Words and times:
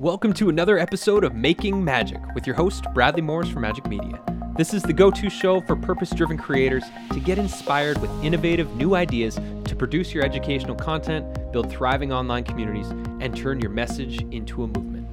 Welcome 0.00 0.32
to 0.34 0.48
another 0.48 0.76
episode 0.76 1.22
of 1.22 1.36
Making 1.36 1.84
Magic 1.84 2.20
with 2.34 2.48
your 2.48 2.56
host, 2.56 2.84
Bradley 2.94 3.22
Morris 3.22 3.48
from 3.48 3.62
Majik 3.62 3.88
Media. 3.88 4.20
This 4.56 4.74
is 4.74 4.82
the 4.82 4.92
go 4.92 5.08
to 5.12 5.30
show 5.30 5.60
for 5.60 5.76
purpose 5.76 6.10
driven 6.10 6.36
creators 6.36 6.82
to 7.12 7.20
get 7.20 7.38
inspired 7.38 7.98
with 7.98 8.10
innovative 8.24 8.74
new 8.74 8.96
ideas 8.96 9.36
to 9.36 9.76
produce 9.76 10.12
your 10.12 10.24
educational 10.24 10.74
content, 10.74 11.52
build 11.52 11.70
thriving 11.70 12.12
online 12.12 12.42
communities, 12.42 12.88
and 13.20 13.36
turn 13.36 13.60
your 13.60 13.70
message 13.70 14.20
into 14.32 14.64
a 14.64 14.66
movement. 14.66 15.06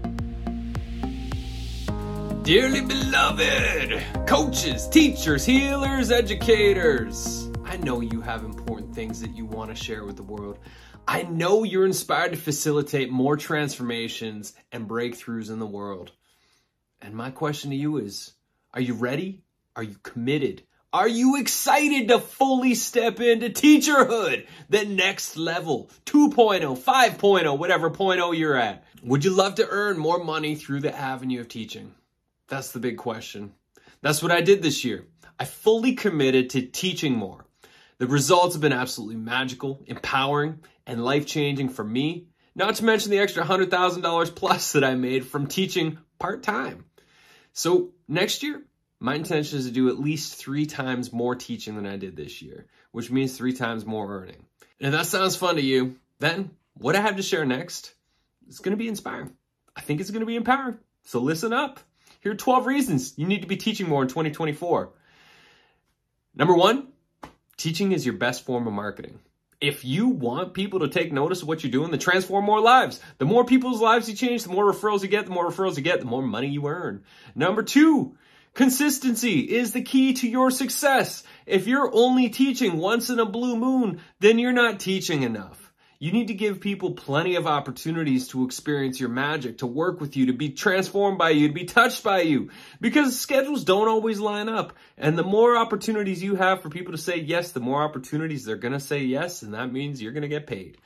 Dearly 2.44 2.82
beloved 2.82 4.02
coaches, 4.26 4.88
teachers, 4.88 5.46
healers, 5.46 6.10
educators, 6.10 7.52
I 7.72 7.78
know 7.78 8.02
you 8.02 8.20
have 8.20 8.44
important 8.44 8.94
things 8.94 9.22
that 9.22 9.34
you 9.34 9.46
want 9.46 9.70
to 9.70 9.82
share 9.82 10.04
with 10.04 10.18
the 10.18 10.24
world. 10.24 10.58
I 11.08 11.24
know 11.24 11.64
you're 11.64 11.86
inspired 11.86 12.32
to 12.32 12.38
facilitate 12.38 13.12
more 13.12 13.36
transformations 13.36 14.54
and 14.72 14.88
breakthroughs 14.88 15.50
in 15.50 15.60
the 15.60 15.66
world. 15.66 16.12
And 17.02 17.16
my 17.16 17.32
question 17.32 17.72
to 17.72 17.76
you 17.76 17.98
is 17.98 18.34
Are 18.74 18.82
you 18.82 18.94
ready? 18.94 19.42
Are 19.76 19.84
you 19.84 19.96
committed? 20.04 20.64
Are 20.94 21.08
you 21.08 21.38
excited 21.38 22.10
to 22.10 22.20
fully 22.20 22.76
step 22.76 23.22
into 23.22 23.50
teacherhood? 23.50 24.46
The 24.70 24.84
next 24.84 25.38
level, 25.38 25.90
2.0, 26.06 26.78
5.0, 26.78 27.58
whatever 27.58 27.90
point 27.90 28.20
oh 28.20 28.34
you're 28.34 28.58
at. 28.58 28.84
Would 29.04 29.24
you 29.24 29.32
love 29.32 29.56
to 29.56 29.68
earn 29.70 29.98
more 29.98 30.22
money 30.22 30.56
through 30.56 30.82
the 30.82 30.96
avenue 30.96 31.40
of 31.40 31.48
teaching? 31.48 31.94
That's 32.50 32.74
the 32.74 32.80
big 32.80 32.98
question. 32.98 33.54
That's 34.02 34.22
what 34.22 34.34
I 34.34 34.42
did 34.42 34.62
this 34.62 34.84
year. 34.84 35.06
I 35.40 35.46
fully 35.46 35.94
committed 35.94 36.50
to 36.52 36.62
teaching 36.62 37.16
more. 37.16 37.46
The 37.98 38.08
results 38.08 38.56
have 38.56 38.62
been 38.62 38.74
absolutely 38.74 39.16
magical, 39.16 39.80
empowering, 39.86 40.60
and 40.92 41.06
life 41.06 41.26
changing 41.26 41.70
for 41.70 41.86
me, 41.86 42.28
not 42.54 42.76
to 42.76 42.84
mention 42.84 43.12
the 43.12 43.20
extra 43.20 43.46
$100,000 43.46 44.36
plus 44.36 44.74
that 44.74 44.84
I 44.84 44.96
made 44.96 45.26
from 45.26 45.48
teaching 45.48 46.00
part 46.20 46.44
time. 46.44 46.84
So, 47.54 47.94
next 48.10 48.44
year, 48.44 48.62
my 49.00 49.16
intention 49.16 49.58
is 49.58 49.66
to 49.68 49.72
do 49.72 49.88
at 49.88 50.00
least 50.00 50.36
three 50.36 50.66
times 50.66 51.14
more 51.14 51.34
teaching 51.34 51.78
than 51.78 51.86
I 51.86 51.96
did 51.96 52.18
this 52.18 52.42
year, 52.42 52.66
which 52.92 53.10
means 53.10 53.38
three 53.38 53.54
times 53.54 53.86
more 53.86 54.18
earning. 54.18 54.46
And 54.82 54.94
if 54.94 55.00
that 55.00 55.06
sounds 55.06 55.38
fun 55.38 55.56
to 55.56 55.62
you, 55.62 55.96
then 56.20 56.52
what 56.74 56.98
I 56.98 57.02
have 57.02 57.16
to 57.16 57.24
share 57.24 57.46
next 57.46 57.94
is 58.50 58.60
going 58.60 58.72
to 58.72 58.84
be 58.84 58.90
inspiring. 58.90 59.34
I 59.78 59.80
think 59.80 60.02
it's 60.02 60.12
going 60.12 60.20
to 60.20 60.26
be 60.26 60.36
empowering. 60.36 60.78
So, 61.04 61.22
listen 61.22 61.54
up. 61.54 61.80
Here 62.20 62.34
are 62.34 62.36
12 62.36 62.66
reasons 62.66 63.14
you 63.18 63.28
need 63.28 63.44
to 63.44 63.48
be 63.48 63.58
teaching 63.58 63.88
more 63.88 64.02
in 64.02 64.10
2024. 64.10 64.92
Number 66.36 66.54
one, 66.54 66.90
teaching 67.56 67.94
is 67.94 68.06
your 68.06 68.16
best 68.16 68.44
form 68.46 68.68
of 68.68 68.74
marketing 68.74 69.20
if 69.62 69.86
you 69.86 70.10
want 70.10 70.56
people 70.56 70.80
to 70.80 70.90
take 70.90 71.14
notice 71.14 71.44
of 71.44 71.48
what 71.48 71.64
you're 71.64 71.72
doing, 71.72 71.92
to 71.92 71.98
transform 71.98 72.46
more 72.46 72.60
lives. 72.60 73.00
The 73.20 73.26
more 73.26 73.46
people's 73.46 73.80
lives 73.80 74.10
you 74.10 74.16
change, 74.16 74.44
the 74.44 74.50
more 74.50 74.72
referrals 74.72 75.04
you 75.04 75.08
get, 75.08 75.26
the 75.26 75.32
more 75.32 75.50
referrals 75.50 75.78
you 75.78 75.84
get, 75.84 76.00
the 76.00 76.06
more 76.06 76.24
money 76.24 76.48
you 76.48 76.68
earn. 76.68 77.04
Number 77.36 77.62
two, 77.62 78.18
consistency 78.56 79.40
is 79.40 79.72
the 79.72 79.84
key 79.84 80.14
to 80.14 80.28
your 80.28 80.50
success. 80.50 81.24
If 81.46 81.68
you're 81.68 81.94
only 81.94 82.30
teaching 82.30 82.78
once 82.78 83.10
in 83.10 83.20
a 83.20 83.26
blue 83.26 83.56
moon, 83.56 84.02
then 84.20 84.40
you're 84.40 84.52
not 84.52 84.80
teaching 84.80 85.22
enough. 85.22 85.71
You 86.02 86.12
need 86.12 86.30
to 86.30 86.34
give 86.34 86.62
people 86.62 86.94
plenty 86.94 87.36
of 87.36 87.46
opportunities 87.46 88.30
to 88.30 88.44
experience 88.44 89.00
your 89.00 89.10
magic, 89.10 89.60
to 89.60 89.68
work 89.68 90.02
with 90.02 90.18
you, 90.18 90.26
to 90.26 90.34
be 90.34 90.50
transformed 90.50 91.20
by 91.20 91.30
you, 91.30 91.48
to 91.50 91.54
be 91.54 91.66
touched 91.66 92.04
by 92.04 92.22
you. 92.22 92.50
Because 92.80 93.20
schedules 93.20 93.64
don't 93.64 93.88
always 93.88 94.20
line 94.20 94.50
up. 94.50 94.74
And 94.98 95.16
the 95.16 95.24
more 95.24 95.56
opportunities 95.56 96.24
you 96.24 96.34
have 96.34 96.64
for 96.64 96.70
people 96.70 96.94
to 96.94 96.98
say 96.98 97.20
yes, 97.20 97.52
the 97.52 97.60
more 97.60 97.84
opportunities 97.84 98.44
they're 98.44 98.56
going 98.56 98.74
to 98.74 98.80
say 98.80 99.04
yes. 99.04 99.44
And 99.44 99.54
that 99.54 99.72
means 99.72 100.02
you're 100.02 100.12
going 100.12 100.24
to 100.24 100.28
get 100.28 100.48
paid. 100.48 100.80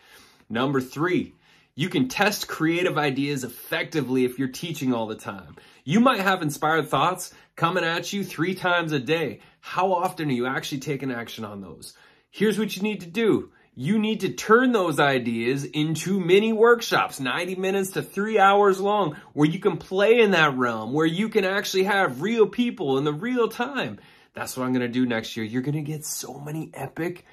Number 0.50 0.82
three, 0.82 1.34
you 1.76 1.88
can 1.88 2.10
test 2.10 2.50
creative 2.50 2.98
ideas 2.98 3.46
effectively 3.46 4.26
if 4.26 4.38
you're 4.38 4.50
teaching 4.50 4.94
all 4.94 5.08
the 5.08 5.16
time. 5.16 5.56
You 5.86 6.02
might 6.02 6.20
have 6.20 6.42
inspired 6.42 6.90
thoughts 6.90 7.34
coming 7.56 7.86
at 7.86 8.12
you 8.12 8.26
three 8.26 8.54
times 8.54 8.92
a 8.92 9.00
day. 9.00 9.40
How 9.62 9.94
often 9.94 10.28
are 10.28 10.34
you 10.34 10.46
actually 10.46 10.80
taking 10.80 11.10
action 11.10 11.46
on 11.46 11.62
those? 11.62 11.94
Here's 12.32 12.60
what 12.60 12.76
you 12.76 12.84
need 12.84 13.00
to 13.00 13.08
do 13.08 13.52
you 13.76 14.00
need 14.00 14.22
to 14.22 14.30
turn 14.30 14.72
those 14.72 15.00
ideas 15.00 15.66
into 15.66 16.20
mini 16.20 16.54
workshops, 16.54 17.20
90 17.20 17.56
minutes 17.56 17.92
to 17.92 18.02
three 18.02 18.40
hours 18.40 18.80
long, 18.80 19.18
where 19.34 19.48
you 19.48 19.60
can 19.60 19.78
play 19.78 20.22
in 20.22 20.32
that 20.32 20.58
realm, 20.58 20.94
where 20.94 21.06
you 21.06 21.28
can 21.28 21.44
actually 21.44 21.84
have 21.84 22.22
real 22.22 22.48
people 22.48 22.98
in 22.98 23.04
the 23.04 23.14
real 23.14 23.50
time. 23.50 24.00
That's 24.34 24.56
what 24.56 24.66
I'm 24.66 24.72
going 24.72 24.82
to 24.82 24.88
do 24.88 25.06
next 25.06 25.36
year. 25.36 25.46
You're 25.46 25.62
going 25.62 25.76
to 25.76 25.82
get 25.82 26.06
so 26.06 26.40
many 26.40 26.72
epic, 26.74 27.26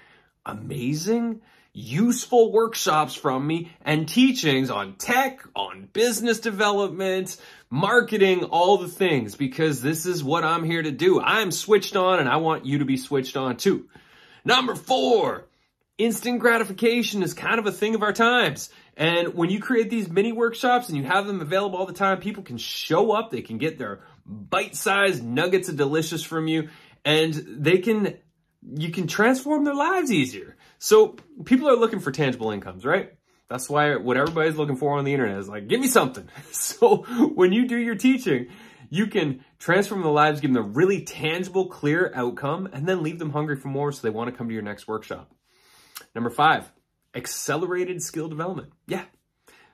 amazing, 0.44 1.42
useful 1.72 2.52
workshops 2.52 3.14
from 3.14 3.46
me 3.46 3.70
and 3.84 4.08
teachings 4.08 4.68
on 4.68 4.94
tech, 4.96 5.40
on 5.54 5.88
business 5.92 6.40
development, 6.40 7.36
marketing, 7.70 8.44
all 8.44 8.78
the 8.78 8.88
things, 8.88 9.36
because 9.36 9.80
this 9.80 10.06
is 10.06 10.24
what 10.24 10.44
I'm 10.44 10.64
here 10.64 10.82
to 10.82 10.90
do. 10.90 11.20
I'm 11.20 11.52
switched 11.52 11.94
on 11.94 12.18
and 12.18 12.28
I 12.28 12.36
want 12.36 12.66
you 12.66 12.78
to 12.78 12.84
be 12.84 12.96
switched 12.96 13.36
on 13.36 13.56
too. 13.56 13.88
Number 14.44 14.74
four, 14.74 15.46
instant 15.98 16.40
gratification 16.40 17.22
is 17.22 17.34
kind 17.34 17.58
of 17.58 17.66
a 17.66 17.72
thing 17.72 17.94
of 17.94 18.02
our 18.02 18.12
times. 18.12 18.70
And 18.96 19.34
when 19.34 19.50
you 19.50 19.60
create 19.60 19.90
these 19.90 20.08
mini 20.08 20.32
workshops 20.32 20.88
and 20.88 20.98
you 20.98 21.04
have 21.04 21.26
them 21.26 21.40
available 21.40 21.78
all 21.78 21.86
the 21.86 21.92
time, 21.92 22.20
people 22.20 22.42
can 22.42 22.58
show 22.58 23.12
up, 23.12 23.30
they 23.30 23.42
can 23.42 23.58
get 23.58 23.78
their 23.78 24.00
bite 24.26 24.76
sized 24.76 25.24
nuggets 25.24 25.68
of 25.68 25.76
delicious 25.76 26.22
from 26.22 26.48
you, 26.48 26.68
and 27.04 27.32
they 27.32 27.78
can, 27.78 28.16
you 28.62 28.90
can 28.90 29.06
transform 29.06 29.64
their 29.64 29.74
lives 29.74 30.12
easier. 30.12 30.56
So 30.78 31.16
people 31.44 31.68
are 31.68 31.76
looking 31.76 32.00
for 32.00 32.10
tangible 32.10 32.50
incomes, 32.50 32.84
right? 32.84 33.12
That's 33.48 33.68
why 33.68 33.96
what 33.96 34.16
everybody's 34.16 34.56
looking 34.56 34.76
for 34.76 34.98
on 34.98 35.04
the 35.04 35.12
internet 35.12 35.38
is 35.38 35.48
like, 35.48 35.68
give 35.68 35.80
me 35.80 35.88
something. 35.88 36.28
So 36.52 36.98
when 37.34 37.52
you 37.52 37.66
do 37.66 37.76
your 37.76 37.96
teaching, 37.96 38.48
you 38.88 39.06
can 39.06 39.44
transform 39.58 40.02
the 40.02 40.08
lives, 40.08 40.40
give 40.40 40.52
them 40.52 40.62
a 40.62 40.66
really 40.66 41.02
tangible, 41.02 41.66
clear 41.66 42.12
outcome, 42.14 42.68
and 42.72 42.86
then 42.86 43.02
leave 43.02 43.18
them 43.18 43.30
hungry 43.30 43.56
for 43.56 43.68
more 43.68 43.92
so 43.92 44.02
they 44.02 44.10
want 44.10 44.30
to 44.30 44.36
come 44.36 44.48
to 44.48 44.54
your 44.54 44.62
next 44.62 44.86
workshop. 44.86 45.30
Number 46.14 46.30
five, 46.30 46.70
accelerated 47.14 48.02
skill 48.02 48.28
development. 48.28 48.72
Yeah. 48.86 49.04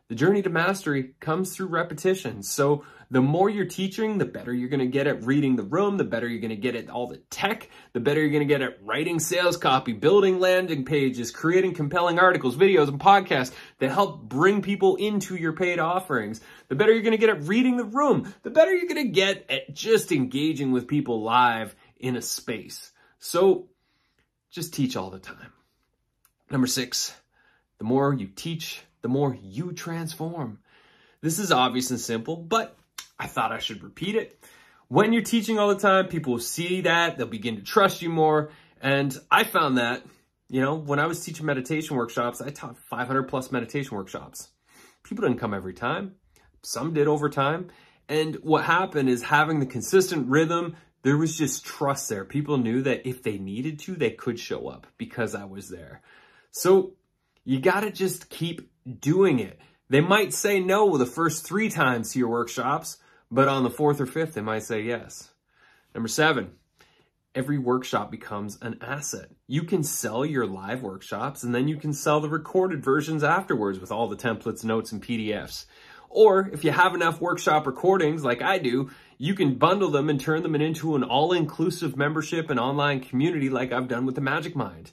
The 0.08 0.14
journey 0.14 0.40
to 0.40 0.48
mastery 0.48 1.14
comes 1.20 1.54
through 1.54 1.66
repetition. 1.66 2.42
So 2.42 2.84
the 3.10 3.20
more 3.20 3.50
you're 3.50 3.66
teaching, 3.66 4.16
the 4.16 4.24
better 4.24 4.54
you're 4.54 4.70
going 4.70 4.80
to 4.80 4.86
get 4.86 5.06
at 5.06 5.22
reading 5.26 5.56
the 5.56 5.62
room, 5.62 5.98
the 5.98 6.04
better 6.04 6.26
you're 6.26 6.40
going 6.40 6.48
to 6.48 6.56
get 6.56 6.74
at 6.74 6.88
all 6.88 7.08
the 7.08 7.18
tech, 7.28 7.68
the 7.92 8.00
better 8.00 8.20
you're 8.20 8.30
going 8.30 8.46
to 8.46 8.46
get 8.46 8.62
at 8.62 8.82
writing 8.82 9.20
sales 9.20 9.58
copy, 9.58 9.92
building 9.92 10.40
landing 10.40 10.86
pages, 10.86 11.30
creating 11.30 11.74
compelling 11.74 12.18
articles, 12.18 12.56
videos, 12.56 12.88
and 12.88 12.98
podcasts 12.98 13.52
that 13.80 13.90
help 13.90 14.22
bring 14.22 14.62
people 14.62 14.96
into 14.96 15.36
your 15.36 15.52
paid 15.52 15.78
offerings. 15.78 16.40
The 16.68 16.74
better 16.74 16.92
you're 16.92 17.02
going 17.02 17.12
to 17.12 17.18
get 17.18 17.28
at 17.28 17.42
reading 17.42 17.76
the 17.76 17.84
room, 17.84 18.32
the 18.44 18.50
better 18.50 18.74
you're 18.74 18.88
going 18.88 19.06
to 19.06 19.12
get 19.12 19.50
at 19.50 19.74
just 19.74 20.10
engaging 20.10 20.72
with 20.72 20.88
people 20.88 21.22
live 21.22 21.76
in 21.98 22.16
a 22.16 22.22
space. 22.22 22.92
So 23.18 23.68
just 24.50 24.72
teach 24.72 24.96
all 24.96 25.10
the 25.10 25.18
time. 25.18 25.52
Number 26.50 26.66
six, 26.66 27.14
the 27.78 27.84
more 27.84 28.14
you 28.14 28.26
teach, 28.26 28.82
the 29.02 29.08
more 29.08 29.36
you 29.40 29.72
transform. 29.72 30.60
This 31.20 31.38
is 31.38 31.52
obvious 31.52 31.90
and 31.90 32.00
simple, 32.00 32.36
but 32.36 32.76
I 33.18 33.26
thought 33.26 33.52
I 33.52 33.58
should 33.58 33.82
repeat 33.82 34.14
it. 34.14 34.38
When 34.88 35.12
you're 35.12 35.22
teaching 35.22 35.58
all 35.58 35.68
the 35.68 35.80
time, 35.80 36.08
people 36.08 36.32
will 36.32 36.40
see 36.40 36.82
that, 36.82 37.18
they'll 37.18 37.26
begin 37.26 37.56
to 37.56 37.62
trust 37.62 38.00
you 38.00 38.08
more. 38.08 38.50
And 38.80 39.14
I 39.30 39.44
found 39.44 39.76
that, 39.76 40.04
you 40.48 40.62
know, 40.62 40.74
when 40.74 40.98
I 40.98 41.06
was 41.06 41.22
teaching 41.22 41.44
meditation 41.44 41.96
workshops, 41.96 42.40
I 42.40 42.48
taught 42.48 42.78
500 42.78 43.24
plus 43.24 43.52
meditation 43.52 43.96
workshops. 43.96 44.48
People 45.02 45.26
didn't 45.26 45.40
come 45.40 45.52
every 45.52 45.74
time, 45.74 46.14
some 46.62 46.94
did 46.94 47.08
over 47.08 47.28
time. 47.28 47.68
And 48.08 48.36
what 48.36 48.64
happened 48.64 49.10
is 49.10 49.22
having 49.22 49.60
the 49.60 49.66
consistent 49.66 50.28
rhythm, 50.28 50.76
there 51.02 51.18
was 51.18 51.36
just 51.36 51.66
trust 51.66 52.08
there. 52.08 52.24
People 52.24 52.56
knew 52.56 52.80
that 52.82 53.06
if 53.06 53.22
they 53.22 53.36
needed 53.36 53.78
to, 53.80 53.94
they 53.94 54.10
could 54.10 54.38
show 54.38 54.68
up 54.68 54.86
because 54.96 55.34
I 55.34 55.44
was 55.44 55.68
there. 55.68 56.00
So 56.58 56.94
you 57.44 57.60
got 57.60 57.80
to 57.80 57.90
just 57.92 58.30
keep 58.30 58.68
doing 59.00 59.38
it. 59.38 59.60
They 59.88 60.00
might 60.00 60.34
say 60.34 60.58
no 60.58 60.98
the 60.98 61.06
first 61.06 61.46
three 61.46 61.68
times 61.68 62.12
to 62.12 62.18
your 62.18 62.30
workshops, 62.30 62.98
but 63.30 63.46
on 63.46 63.62
the 63.62 63.70
fourth 63.70 64.00
or 64.00 64.06
fifth, 64.06 64.34
they 64.34 64.40
might 64.40 64.64
say 64.64 64.82
yes. 64.82 65.30
Number 65.94 66.08
seven, 66.08 66.50
every 67.32 67.58
workshop 67.58 68.10
becomes 68.10 68.58
an 68.60 68.78
asset. 68.80 69.30
You 69.46 69.62
can 69.62 69.84
sell 69.84 70.26
your 70.26 70.48
live 70.48 70.82
workshops 70.82 71.44
and 71.44 71.54
then 71.54 71.68
you 71.68 71.76
can 71.76 71.92
sell 71.92 72.18
the 72.18 72.28
recorded 72.28 72.82
versions 72.82 73.22
afterwards 73.22 73.78
with 73.78 73.92
all 73.92 74.08
the 74.08 74.16
templates, 74.16 74.64
notes, 74.64 74.90
and 74.90 75.00
PDFs. 75.00 75.66
Or 76.08 76.50
if 76.52 76.64
you 76.64 76.72
have 76.72 76.96
enough 76.96 77.20
workshop 77.20 77.68
recordings 77.68 78.24
like 78.24 78.42
I 78.42 78.58
do, 78.58 78.90
you 79.16 79.34
can 79.34 79.58
bundle 79.58 79.92
them 79.92 80.10
and 80.10 80.20
turn 80.20 80.42
them 80.42 80.56
into 80.56 80.96
an 80.96 81.04
all 81.04 81.32
inclusive 81.32 81.96
membership 81.96 82.50
and 82.50 82.58
online 82.58 82.98
community 82.98 83.48
like 83.48 83.70
I've 83.70 83.86
done 83.86 84.06
with 84.06 84.16
the 84.16 84.20
Magic 84.20 84.56
Mind. 84.56 84.90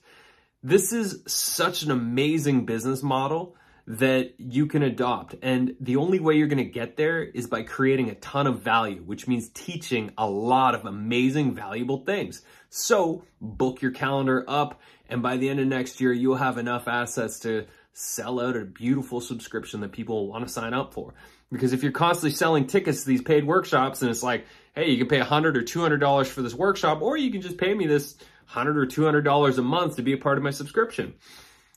This 0.65 0.93
is 0.93 1.21
such 1.27 1.83
an 1.83 1.91
amazing 1.91 2.65
business 2.65 3.03
model 3.03 3.55
that 3.85 4.33
you 4.39 4.65
can 4.65 4.81
adopt. 4.81 5.35
And 5.43 5.75
the 5.79 5.97
only 5.97 6.17
way 6.17 6.37
you're 6.37 6.47
going 6.47 6.57
to 6.57 6.63
get 6.63 6.97
there 6.97 7.21
is 7.21 7.45
by 7.45 7.61
creating 7.61 8.09
a 8.09 8.15
ton 8.15 8.47
of 8.47 8.61
value, 8.61 9.03
which 9.03 9.27
means 9.27 9.49
teaching 9.49 10.09
a 10.17 10.27
lot 10.27 10.73
of 10.73 10.85
amazing, 10.85 11.53
valuable 11.53 11.99
things. 11.99 12.41
So 12.69 13.25
book 13.39 13.83
your 13.83 13.91
calendar 13.91 14.43
up. 14.47 14.81
And 15.07 15.21
by 15.21 15.37
the 15.37 15.49
end 15.49 15.59
of 15.59 15.67
next 15.67 16.01
year, 16.01 16.11
you'll 16.11 16.37
have 16.37 16.57
enough 16.57 16.87
assets 16.87 17.41
to 17.41 17.67
sell 17.93 18.39
out 18.39 18.57
a 18.57 18.65
beautiful 18.65 19.21
subscription 19.21 19.81
that 19.81 19.91
people 19.91 20.27
want 20.27 20.47
to 20.47 20.51
sign 20.51 20.73
up 20.73 20.95
for. 20.95 21.13
Because 21.51 21.73
if 21.73 21.83
you're 21.83 21.91
constantly 21.91 22.35
selling 22.35 22.65
tickets 22.65 23.03
to 23.03 23.07
these 23.07 23.21
paid 23.21 23.45
workshops 23.45 24.01
and 24.01 24.09
it's 24.09 24.23
like, 24.23 24.47
hey, 24.73 24.89
you 24.89 24.97
can 24.97 25.07
pay 25.07 25.19
100 25.19 25.57
or 25.57 25.61
$200 25.61 26.25
for 26.25 26.41
this 26.41 26.55
workshop, 26.55 27.03
or 27.03 27.17
you 27.17 27.31
can 27.31 27.41
just 27.41 27.59
pay 27.59 27.71
me 27.75 27.85
this 27.85 28.15
100 28.45 28.77
or 28.77 28.85
$200 28.85 29.57
a 29.57 29.61
month 29.61 29.95
to 29.95 30.01
be 30.01 30.13
a 30.13 30.17
part 30.17 30.37
of 30.37 30.43
my 30.43 30.51
subscription. 30.51 31.13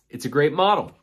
It's 0.09 0.25
a 0.25 0.31
great 0.31 0.53
model. 0.53 0.95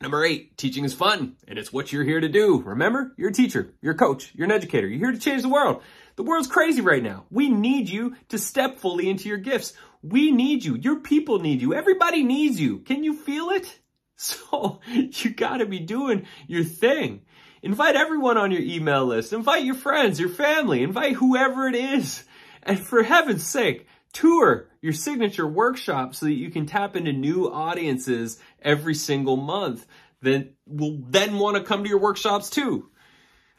Number 0.00 0.24
eight, 0.24 0.58
teaching 0.58 0.84
is 0.84 0.92
fun 0.92 1.36
and 1.48 1.58
it's 1.58 1.72
what 1.72 1.90
you're 1.90 2.04
here 2.04 2.20
to 2.20 2.28
do. 2.28 2.60
Remember, 2.62 3.14
you're 3.16 3.30
a 3.30 3.34
teacher, 3.34 3.72
you're 3.80 3.94
a 3.94 3.98
coach, 3.98 4.30
you're 4.34 4.44
an 4.44 4.52
educator. 4.52 4.86
You're 4.86 4.98
here 4.98 5.12
to 5.12 5.18
change 5.18 5.42
the 5.42 5.48
world. 5.48 5.82
The 6.16 6.22
world's 6.22 6.48
crazy 6.48 6.82
right 6.82 7.02
now. 7.02 7.24
We 7.30 7.48
need 7.48 7.88
you 7.88 8.14
to 8.28 8.38
step 8.38 8.78
fully 8.78 9.08
into 9.08 9.28
your 9.28 9.38
gifts. 9.38 9.72
We 10.02 10.30
need 10.30 10.64
you. 10.64 10.76
Your 10.76 11.00
people 11.00 11.38
need 11.38 11.62
you. 11.62 11.74
Everybody 11.74 12.22
needs 12.22 12.60
you. 12.60 12.78
Can 12.80 13.04
you 13.04 13.14
feel 13.14 13.50
it? 13.50 13.80
So 14.18 14.80
you 14.88 15.28
gotta 15.34 15.66
be 15.66 15.78
doing 15.78 16.26
your 16.46 16.64
thing. 16.64 17.26
Invite 17.62 17.96
everyone 17.96 18.38
on 18.38 18.50
your 18.50 18.62
email 18.62 19.04
list. 19.04 19.34
Invite 19.34 19.64
your 19.64 19.74
friends, 19.74 20.18
your 20.18 20.30
family, 20.30 20.82
invite 20.82 21.16
whoever 21.16 21.68
it 21.68 21.74
is. 21.74 22.24
And 22.62 22.80
for 22.80 23.02
heaven's 23.02 23.46
sake, 23.46 23.86
tour 24.16 24.68
your 24.80 24.94
signature 24.94 25.46
workshop 25.46 26.14
so 26.14 26.26
that 26.26 26.32
you 26.32 26.50
can 26.50 26.64
tap 26.64 26.96
into 26.96 27.12
new 27.12 27.52
audiences 27.52 28.38
every 28.62 28.94
single 28.94 29.36
month 29.36 29.86
that 30.22 30.54
will 30.66 30.98
then 31.08 31.38
want 31.38 31.56
to 31.56 31.62
come 31.62 31.84
to 31.84 31.90
your 31.90 31.98
workshops 31.98 32.48
too. 32.48 32.88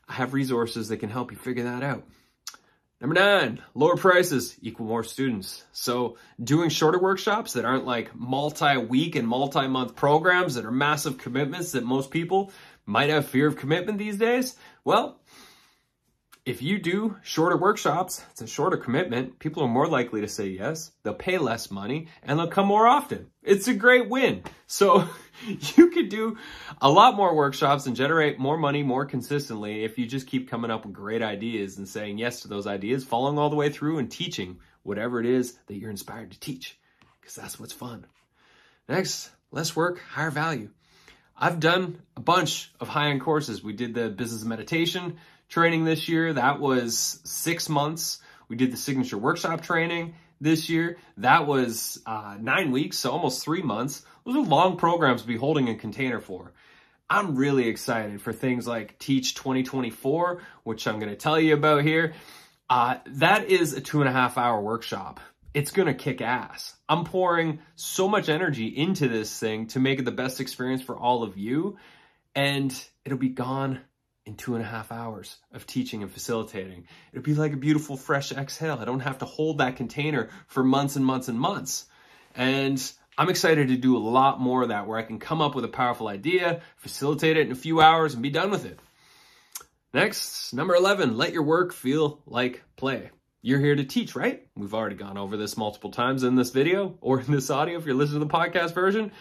I 0.09 0.13
have 0.13 0.33
resources 0.33 0.89
that 0.89 0.97
can 0.97 1.09
help 1.09 1.31
you 1.31 1.37
figure 1.37 1.65
that 1.65 1.83
out. 1.83 2.05
Number 2.99 3.13
nine, 3.13 3.61
lower 3.75 3.95
prices 3.95 4.57
equal 4.59 4.87
more 4.87 5.03
students. 5.03 5.63
So 5.71 6.17
doing 6.43 6.69
shorter 6.69 6.97
workshops 6.97 7.53
that 7.53 7.65
aren't 7.65 7.85
like 7.85 8.15
multi-week 8.15 9.15
and 9.15 9.27
multi-month 9.27 9.95
programs 9.95 10.55
that 10.55 10.65
are 10.65 10.71
massive 10.71 11.19
commitments 11.19 11.73
that 11.73 11.83
most 11.83 12.09
people 12.09 12.51
might 12.87 13.11
have 13.11 13.27
fear 13.27 13.45
of 13.45 13.57
commitment 13.57 13.99
these 13.99 14.17
days. 14.17 14.55
Well, 14.83 15.19
if 16.47 16.61
you 16.61 16.79
do 16.79 17.17
shorter 17.23 17.57
workshops, 17.57 18.23
it's 18.31 18.41
a 18.41 18.47
shorter 18.47 18.77
commitment. 18.77 19.37
People 19.37 19.63
are 19.63 19.67
more 19.67 19.85
likely 19.85 20.21
to 20.21 20.29
say 20.29 20.47
yes. 20.47 20.91
They'll 21.03 21.13
pay 21.13 21.37
less 21.37 21.69
money 21.69 22.07
and 22.23 22.39
they'll 22.39 22.47
come 22.47 22.67
more 22.67 22.87
often. 22.87 23.27
It's 23.43 23.67
a 23.67 23.73
great 23.73 24.07
win. 24.07 24.43
So 24.65 25.09
you 25.75 25.89
could 25.89 26.07
do 26.07 26.37
a 26.81 26.89
lot 26.89 27.17
more 27.17 27.35
workshops 27.35 27.85
and 27.85 27.97
generate 27.97 28.39
more 28.39 28.57
money 28.57 28.81
more 28.81 29.05
consistently 29.05 29.83
if 29.83 29.97
you 29.97 30.05
just 30.05 30.27
keep 30.27 30.49
coming 30.49 30.71
up 30.71 30.85
with 30.85 30.93
great 30.93 31.21
ideas 31.21 31.77
and 31.77 31.87
saying 31.87 32.17
yes 32.17 32.43
to 32.43 32.47
those 32.47 32.65
ideas, 32.65 33.03
following 33.03 33.37
all 33.37 33.49
the 33.49 33.57
way 33.57 33.69
through 33.69 33.97
and 33.97 34.09
teaching 34.09 34.59
whatever 34.83 35.19
it 35.19 35.25
is 35.25 35.59
that 35.67 35.75
you're 35.75 35.91
inspired 35.91 36.31
to 36.31 36.39
teach 36.39 36.79
because 37.19 37.35
that's 37.35 37.59
what's 37.59 37.73
fun. 37.73 38.05
Next, 38.87 39.29
less 39.51 39.75
work, 39.75 39.99
higher 39.99 40.31
value. 40.31 40.69
I've 41.35 41.59
done 41.59 42.01
a 42.15 42.21
bunch 42.21 42.71
of 42.79 42.87
high 42.87 43.09
end 43.09 43.19
courses. 43.19 43.61
We 43.61 43.73
did 43.73 43.93
the 43.93 44.09
business 44.09 44.45
meditation 44.45 45.17
training 45.49 45.85
this 45.85 46.07
year. 46.07 46.33
That 46.33 46.59
was 46.59 47.19
six 47.23 47.69
months. 47.69 48.19
We 48.49 48.55
did 48.55 48.71
the 48.71 48.77
signature 48.77 49.17
workshop 49.17 49.61
training 49.61 50.15
this 50.39 50.69
year. 50.69 50.97
That 51.17 51.47
was 51.47 52.01
uh, 52.05 52.37
nine 52.39 52.71
weeks, 52.71 52.97
so 52.97 53.11
almost 53.11 53.43
three 53.43 53.61
months. 53.61 54.05
Those 54.25 54.35
are 54.35 54.41
long 54.41 54.77
programs 54.77 55.21
to 55.21 55.27
be 55.27 55.37
holding 55.37 55.69
a 55.69 55.75
container 55.75 56.19
for. 56.19 56.53
I'm 57.09 57.35
really 57.35 57.67
excited 57.67 58.21
for 58.21 58.33
things 58.33 58.67
like 58.67 58.99
Teach 58.99 59.35
2024, 59.35 60.41
which 60.63 60.87
I'm 60.87 60.99
going 60.99 61.11
to 61.11 61.15
tell 61.15 61.39
you 61.39 61.53
about 61.53 61.83
here. 61.83 62.13
Uh, 62.69 62.97
that 63.05 63.45
is 63.45 63.73
a 63.73 63.81
two 63.81 64.01
and 64.01 64.09
a 64.09 64.11
half 64.11 64.37
hour 64.37 64.59
workshop. 64.59 65.21
It's 65.53 65.71
going 65.71 65.87
to 65.87 65.93
kick 65.93 66.21
ass. 66.21 66.75
I'm 66.89 67.05
pouring 67.05 67.59
so 67.75 68.09
much 68.09 68.27
energy 68.27 68.67
into 68.67 69.07
this 69.07 69.39
thing 69.39 69.67
to 69.67 69.79
make 69.79 69.99
it 69.99 70.05
the 70.05 70.11
best 70.11 70.41
experience 70.41 70.81
for 70.81 70.97
all 70.97 71.23
of 71.23 71.37
you, 71.37 71.77
and 72.35 72.71
it'll 73.05 73.17
be 73.17 73.29
gone 73.29 73.79
in 74.27 74.35
two 74.35 74.55
and 74.55 74.63
a 74.63 74.67
half 74.67 74.91
hours 74.91 75.37
of 75.53 75.65
teaching 75.65 76.03
and 76.03 76.11
facilitating. 76.11 76.85
It'd 77.13 77.23
be 77.23 77.33
like 77.33 77.53
a 77.53 77.57
beautiful 77.57 77.95
fresh 77.95 78.33
exhale. 78.33 78.77
I 78.79 78.85
don't 78.85 78.99
have 78.99 79.19
to 79.19 79.25
hold 79.25 79.59
that 79.59 79.77
container 79.77 80.29
for 80.47 80.63
months 80.63 80.97
and 80.97 81.05
months 81.05 81.29
and 81.29 81.39
months. 81.39 81.85
And 82.35 82.79
I'm 83.17 83.29
excited 83.29 83.69
to 83.69 83.77
do 83.77 83.95
a 83.95 83.99
lot 83.99 84.41
more 84.41 84.63
of 84.63 84.69
that 84.69 84.85
where 84.85 84.99
I 84.99 85.03
can 85.03 85.17
come 85.17 85.41
up 85.41 85.55
with 85.55 85.63
a 85.63 85.69
powerful 85.69 86.09
idea, 86.09 86.61
facilitate 86.75 87.37
it 87.37 87.47
in 87.47 87.53
a 87.53 87.55
few 87.55 87.79
hours, 87.79 88.13
and 88.13 88.21
be 88.21 88.29
done 88.29 88.51
with 88.51 88.65
it. 88.65 88.77
Next, 89.93 90.53
number 90.53 90.75
11, 90.75 91.17
let 91.17 91.31
your 91.31 91.43
work 91.43 91.73
feel 91.73 92.21
like 92.27 92.61
play. 92.75 93.09
You're 93.41 93.61
here 93.61 93.75
to 93.75 93.85
teach, 93.85 94.13
right? 94.13 94.45
We've 94.57 94.73
already 94.73 94.97
gone 94.97 95.17
over 95.17 95.37
this 95.37 95.55
multiple 95.55 95.91
times 95.91 96.23
in 96.23 96.35
this 96.35 96.49
video 96.49 96.97
or 96.99 97.21
in 97.21 97.31
this 97.31 97.49
audio 97.49 97.79
if 97.79 97.85
you're 97.85 97.95
listening 97.95 98.19
to 98.19 98.25
the 98.27 98.33
podcast 98.33 98.73
version. 98.73 99.13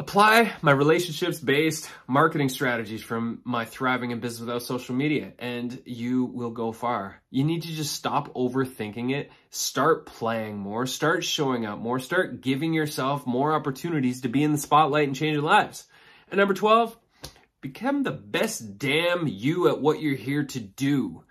Apply 0.00 0.50
my 0.62 0.70
relationships 0.70 1.38
based 1.38 1.90
marketing 2.06 2.48
strategies 2.48 3.02
from 3.02 3.42
my 3.44 3.66
thriving 3.66 4.12
in 4.12 4.20
business 4.20 4.40
without 4.40 4.62
social 4.62 4.94
media 4.94 5.34
and 5.38 5.78
you 5.84 6.24
will 6.24 6.52
go 6.52 6.72
far. 6.72 7.20
You 7.30 7.44
need 7.44 7.64
to 7.64 7.68
just 7.68 7.92
stop 7.92 8.32
overthinking 8.32 9.12
it, 9.12 9.30
start 9.50 10.06
playing 10.06 10.56
more, 10.56 10.86
start 10.86 11.22
showing 11.22 11.66
up 11.66 11.80
more, 11.80 11.98
start 11.98 12.40
giving 12.40 12.72
yourself 12.72 13.26
more 13.26 13.52
opportunities 13.52 14.22
to 14.22 14.30
be 14.30 14.42
in 14.42 14.52
the 14.52 14.58
spotlight 14.58 15.06
and 15.06 15.14
change 15.14 15.34
your 15.34 15.42
lives. 15.42 15.84
And 16.30 16.38
number 16.38 16.54
12, 16.54 16.96
become 17.60 18.02
the 18.02 18.10
best 18.10 18.78
damn 18.78 19.28
you 19.28 19.68
at 19.68 19.82
what 19.82 20.00
you're 20.00 20.16
here 20.16 20.44
to 20.44 20.60
do. 20.60 21.24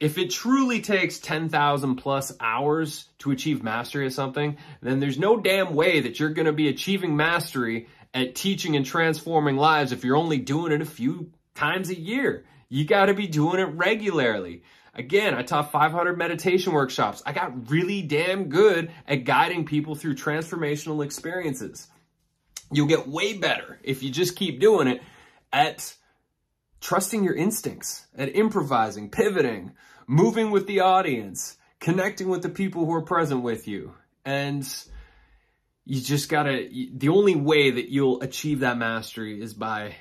If 0.00 0.18
it 0.18 0.30
truly 0.30 0.80
takes 0.80 1.18
10,000 1.20 1.96
plus 1.96 2.32
hours 2.40 3.08
to 3.20 3.30
achieve 3.30 3.62
mastery 3.62 4.06
of 4.06 4.12
something, 4.12 4.56
then 4.82 5.00
there's 5.00 5.18
no 5.18 5.38
damn 5.38 5.74
way 5.74 6.00
that 6.00 6.18
you're 6.18 6.30
going 6.30 6.46
to 6.46 6.52
be 6.52 6.68
achieving 6.68 7.16
mastery 7.16 7.88
at 8.12 8.34
teaching 8.34 8.76
and 8.76 8.84
transforming 8.84 9.56
lives 9.56 9.92
if 9.92 10.04
you're 10.04 10.16
only 10.16 10.38
doing 10.38 10.72
it 10.72 10.82
a 10.82 10.86
few 10.86 11.30
times 11.54 11.90
a 11.90 11.98
year. 11.98 12.44
You 12.68 12.84
got 12.84 13.06
to 13.06 13.14
be 13.14 13.26
doing 13.26 13.60
it 13.60 13.64
regularly. 13.64 14.62
Again, 14.94 15.34
I 15.34 15.42
taught 15.42 15.72
500 15.72 16.16
meditation 16.16 16.72
workshops. 16.72 17.22
I 17.26 17.32
got 17.32 17.70
really 17.70 18.02
damn 18.02 18.48
good 18.48 18.90
at 19.06 19.24
guiding 19.24 19.64
people 19.64 19.94
through 19.94 20.14
transformational 20.14 21.04
experiences. 21.04 21.88
You'll 22.72 22.86
get 22.86 23.08
way 23.08 23.36
better 23.36 23.78
if 23.82 24.02
you 24.02 24.10
just 24.10 24.36
keep 24.36 24.60
doing 24.60 24.88
it 24.88 25.02
at 25.52 25.94
trusting 26.84 27.24
your 27.24 27.34
instincts, 27.34 28.06
at 28.14 28.36
improvising, 28.36 29.08
pivoting, 29.08 29.72
moving 30.06 30.50
with 30.50 30.66
the 30.66 30.80
audience, 30.80 31.56
connecting 31.80 32.28
with 32.28 32.42
the 32.42 32.48
people 32.50 32.84
who 32.84 32.92
are 32.92 33.00
present 33.00 33.42
with 33.42 33.66
you. 33.66 33.94
And 34.22 34.68
you 35.86 36.02
just 36.02 36.28
gotta, 36.28 36.68
the 36.94 37.08
only 37.08 37.36
way 37.36 37.70
that 37.70 37.88
you'll 37.88 38.20
achieve 38.20 38.60
that 38.60 38.76
mastery 38.76 39.40
is 39.40 39.54
by 39.54 39.96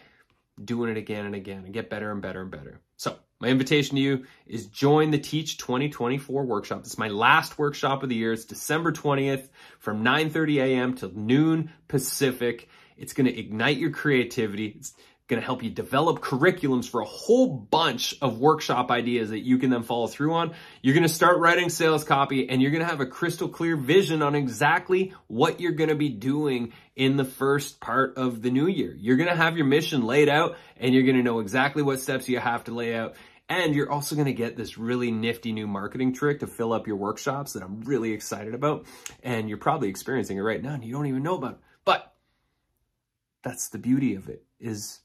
doing 0.64 0.92
it 0.92 0.98
again 0.98 1.26
and 1.26 1.36
again 1.36 1.64
and 1.64 1.74
get 1.74 1.90
better 1.90 2.12
and 2.12 2.22
better 2.22 2.42
and 2.42 2.52
better. 2.52 2.82
So, 2.98 3.16
my 3.40 3.48
invitation 3.48 3.96
to 3.96 4.02
you 4.02 4.26
is 4.46 4.68
join 4.68 5.12
the 5.12 5.18
Teach 5.18 5.58
2024 5.58 6.46
workshop. 6.46 6.80
It's 6.80 6.98
my 6.98 7.10
last 7.10 7.58
workshop 7.58 8.04
of 8.04 8.10
the 8.10 8.16
year. 8.16 8.32
It's 8.34 8.46
December 8.46 8.92
20th 8.92 9.50
from 9.80 10.04
9:30 10.04 10.62
a.m. 10.62 10.96
to 10.96 11.08
noon 11.08 11.72
Pacific. 11.88 12.70
It's 12.96 13.14
going 13.14 13.26
to 13.26 13.38
ignite 13.38 13.78
your 13.78 13.90
creativity. 13.90 14.68
It's 14.78 14.94
going 15.28 15.42
to 15.42 15.46
help 15.46 15.64
you 15.64 15.70
develop 15.70 16.20
curriculums 16.20 16.88
for 16.88 17.00
a 17.00 17.06
whole 17.06 17.48
bunch 17.48 18.14
of 18.22 18.40
workshop 18.40 18.92
ideas 18.92 19.30
that 19.30 19.40
you 19.40 19.58
can 19.58 19.70
then 19.70 19.84
follow 19.84 20.08
through 20.08 20.34
on. 20.34 20.54
You're 20.82 20.94
going 20.94 21.08
to 21.08 21.14
start 21.14 21.40
writing 21.40 21.70
sales 21.70 22.04
copy 22.04 22.50
and 22.50 22.62
you're 22.62 22.72
going 22.72 22.84
to 22.84 22.90
have 22.90 23.00
a 23.00 23.06
crystal 23.06 23.48
clear 23.48 23.78
vision 23.78 24.22
on 24.22 24.36
exactly 24.36 25.14
what 25.28 25.62
you're 25.62 25.72
going 25.72 25.90
to 25.90 25.96
be 25.96 26.10
doing 26.10 26.74
in 26.96 27.16
the 27.16 27.24
first 27.24 27.80
part 27.80 28.18
of 28.18 28.42
the 28.42 28.52
new 28.52 28.68
year. 28.68 28.94
You're 29.00 29.16
going 29.16 29.30
to 29.30 29.36
have 29.36 29.56
your 29.56 29.66
mission 29.66 30.04
laid 30.04 30.28
out 30.28 30.58
and 30.76 30.94
you're 30.94 31.04
going 31.04 31.16
to 31.16 31.24
know 31.24 31.40
exactly 31.40 31.84
what 31.84 32.02
steps 32.02 32.28
you 32.28 32.40
have 32.40 32.66
to 32.66 32.74
lay 32.74 32.94
out. 32.94 33.16
And 33.48 33.74
you're 33.74 33.92
also 33.92 34.16
going 34.16 34.26
to 34.26 34.34
get 34.34 34.58
this 34.58 34.78
really 34.78 35.10
nifty 35.10 35.54
new 35.54 35.68
marketing 35.68 36.14
trick 36.14 36.42
to 36.42 36.48
fill 36.48 36.74
up 36.74 36.86
your 36.86 36.96
workshops 36.98 37.54
that 37.54 37.64
I'm 37.64 37.82
really 37.82 38.12
excited 38.12 38.54
about. 38.54 38.86
And 39.22 39.48
you're 39.48 39.58
probably 39.58 39.88
experiencing 39.88 40.38
it 40.38 40.42
right 40.42 40.62
now 40.62 40.74
and 40.74 40.84
you 40.84 40.92
don't 40.92 41.08
even 41.08 41.24
know 41.24 41.36
about 41.36 41.54
it. 41.54 41.60
But 41.86 42.14
that's 43.42 43.70
the 43.70 43.78
beauty 43.78 44.16
of 44.16 44.28
it 44.28 44.44
is 44.60 45.00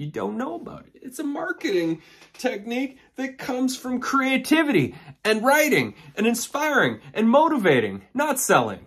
you 0.00 0.10
don't 0.10 0.38
know 0.38 0.54
about 0.54 0.86
it. 0.86 1.00
It's 1.02 1.18
a 1.18 1.24
marketing 1.24 2.02
technique 2.32 2.98
that 3.16 3.38
comes 3.38 3.76
from 3.76 4.00
creativity 4.00 4.94
and 5.24 5.44
writing 5.44 5.94
and 6.16 6.26
inspiring 6.26 7.00
and 7.12 7.28
motivating, 7.28 8.02
not 8.14 8.40
selling. 8.40 8.86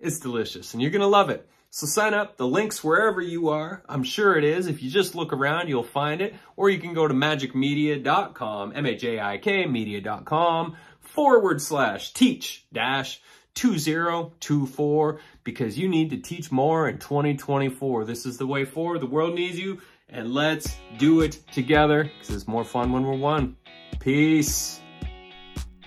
It's 0.00 0.18
delicious 0.18 0.72
and 0.72 0.82
you're 0.82 0.90
going 0.90 1.02
to 1.02 1.06
love 1.06 1.30
it. 1.30 1.48
So 1.70 1.86
sign 1.86 2.14
up. 2.14 2.36
The 2.36 2.46
link's 2.46 2.84
wherever 2.84 3.20
you 3.20 3.48
are. 3.48 3.82
I'm 3.88 4.04
sure 4.04 4.38
it 4.38 4.44
is. 4.44 4.68
If 4.68 4.82
you 4.82 4.90
just 4.90 5.14
look 5.16 5.32
around, 5.32 5.68
you'll 5.68 5.82
find 5.82 6.20
it. 6.22 6.34
Or 6.56 6.70
you 6.70 6.78
can 6.78 6.94
go 6.94 7.08
to 7.08 7.12
majikmedia.com, 7.12 8.72
M-A-J-I-K 8.76 9.66
media.com 9.66 10.76
forward 11.00 11.60
slash 11.60 12.12
teach 12.12 12.64
dash 12.72 13.20
2024 13.54 15.20
because 15.44 15.78
you 15.78 15.88
need 15.88 16.10
to 16.10 16.16
teach 16.16 16.50
more 16.50 16.88
in 16.88 16.98
2024. 16.98 18.04
This 18.04 18.26
is 18.26 18.38
the 18.38 18.46
way 18.46 18.64
forward. 18.64 19.00
The 19.00 19.06
world 19.06 19.34
needs 19.34 19.58
you 19.58 19.80
and 20.08 20.32
let's 20.32 20.76
do 20.98 21.20
it 21.22 21.40
together 21.52 22.04
because 22.04 22.34
it's 22.34 22.48
more 22.48 22.64
fun 22.64 22.92
when 22.92 23.04
we're 23.04 23.16
one. 23.16 23.56
Peace. 24.00 24.80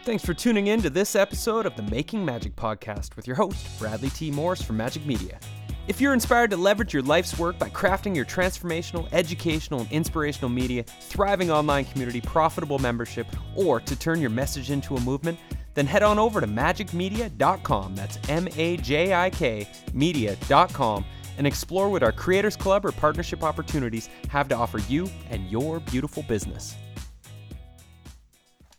Thanks 0.03 0.23
for 0.23 0.33
tuning 0.33 0.67
in 0.67 0.81
to 0.83 0.89
this 0.89 1.15
episode 1.15 1.65
of 1.65 1.75
the 1.75 1.83
Making 1.83 2.23
Magic 2.23 2.55
podcast 2.55 3.15
with 3.15 3.27
your 3.27 3.35
host, 3.35 3.77
Bradley 3.77 4.09
T. 4.09 4.31
Morris 4.31 4.61
from 4.61 4.77
Majik 4.77 5.05
Media. 5.05 5.39
If 5.87 6.01
you're 6.01 6.13
inspired 6.13 6.49
to 6.51 6.57
leverage 6.57 6.93
your 6.93 7.03
life's 7.03 7.39
work 7.39 7.57
by 7.57 7.69
crafting 7.69 8.13
your 8.15 8.25
transformational, 8.25 9.07
educational, 9.13 9.81
and 9.81 9.91
inspirational 9.91 10.49
media, 10.49 10.83
thriving 10.83 11.49
online 11.49 11.85
community, 11.85 12.19
profitable 12.19 12.79
membership, 12.79 13.27
or 13.55 13.79
to 13.81 13.95
turn 13.97 14.19
your 14.19 14.29
message 14.29 14.69
into 14.69 14.97
a 14.97 15.01
movement, 15.01 15.39
then 15.75 15.85
head 15.85 16.03
on 16.03 16.19
over 16.19 16.41
to 16.41 16.47
majikmedia.com. 16.47 17.95
That's 17.95 18.17
M 18.27 18.49
A 18.57 18.77
J 18.77 19.13
I 19.13 19.29
K 19.29 19.67
media.com 19.93 21.05
and 21.37 21.47
explore 21.47 21.89
what 21.89 22.03
our 22.03 22.11
Creators 22.11 22.55
Club 22.55 22.85
or 22.85 22.91
partnership 22.91 23.43
opportunities 23.43 24.09
have 24.29 24.47
to 24.49 24.55
offer 24.55 24.79
you 24.89 25.09
and 25.29 25.49
your 25.49 25.79
beautiful 25.79 26.23
business. 26.23 26.75